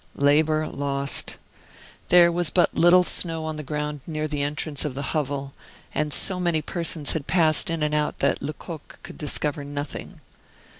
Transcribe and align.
Labor 0.17 0.65
lost. 0.67 1.37
There 2.09 2.31
was 2.31 2.49
but 2.49 2.73
little 2.73 3.03
snow 3.03 3.45
on 3.45 3.57
the 3.57 3.61
ground 3.61 3.99
near 4.07 4.27
the 4.27 4.41
entrance 4.41 4.83
of 4.83 4.95
the 4.95 5.03
hovel, 5.13 5.53
and 5.93 6.11
so 6.11 6.39
many 6.39 6.63
persons 6.63 7.11
had 7.11 7.27
passed 7.27 7.69
in 7.69 7.83
and 7.83 7.93
out 7.93 8.17
that 8.17 8.41
Lecoq 8.41 8.97
could 9.03 9.19
discover 9.19 9.63
nothing. 9.63 10.19